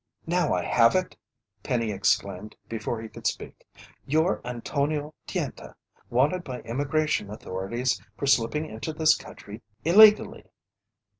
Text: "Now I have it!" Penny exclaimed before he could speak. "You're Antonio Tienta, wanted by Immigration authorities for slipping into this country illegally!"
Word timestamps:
"Now 0.25 0.51
I 0.51 0.63
have 0.65 0.95
it!" 0.95 1.15
Penny 1.61 1.91
exclaimed 1.91 2.55
before 2.67 2.99
he 3.03 3.07
could 3.07 3.27
speak. 3.27 3.67
"You're 4.07 4.41
Antonio 4.43 5.13
Tienta, 5.27 5.75
wanted 6.09 6.43
by 6.43 6.61
Immigration 6.61 7.29
authorities 7.29 8.01
for 8.17 8.25
slipping 8.25 8.65
into 8.65 8.93
this 8.93 9.13
country 9.13 9.61
illegally!" 9.85 10.47